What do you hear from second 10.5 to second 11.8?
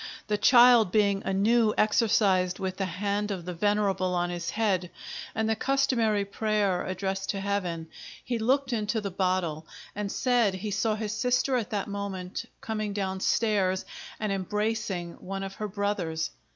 he saw his sister at